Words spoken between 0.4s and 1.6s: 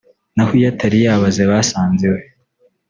iyo atari yabaze